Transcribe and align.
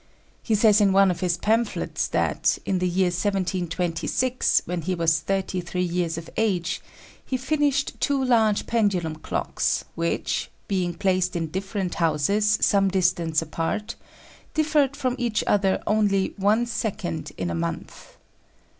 He 0.41 0.55
says 0.55 0.81
in 0.81 0.93
one 0.93 1.11
of 1.11 1.19
his 1.19 1.37
pamphlets 1.37 2.07
that, 2.07 2.57
in 2.65 2.79
the 2.79 2.87
year 2.89 3.09
1726, 3.11 4.63
when 4.65 4.81
he 4.81 4.95
was 4.95 5.19
thirty 5.19 5.61
three 5.61 5.83
years 5.83 6.17
of 6.17 6.27
age, 6.37 6.81
he 7.23 7.37
finished 7.37 7.99
two 8.01 8.25
large 8.25 8.65
pendulum 8.65 9.17
clocks 9.17 9.85
which, 9.93 10.49
being 10.67 10.95
placed 10.95 11.35
in 11.35 11.49
different 11.51 11.93
houses 11.93 12.57
some 12.61 12.87
distance 12.89 13.43
apart, 13.43 13.93
differed 14.55 14.95
from 14.95 15.13
each 15.19 15.43
other 15.45 15.79
only 15.85 16.33
one 16.35 16.65
second 16.65 17.31
in 17.37 17.51
a 17.51 17.53
month. 17.53 18.17